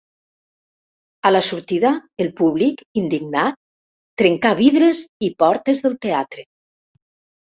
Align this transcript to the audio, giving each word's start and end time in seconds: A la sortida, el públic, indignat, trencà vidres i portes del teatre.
A 1.29 1.31
la 1.31 1.41
sortida, 1.47 1.89
el 2.23 2.31
públic, 2.39 2.79
indignat, 3.03 3.59
trencà 4.21 4.53
vidres 4.63 5.03
i 5.27 5.29
portes 5.43 5.83
del 5.87 5.99
teatre. 6.07 6.47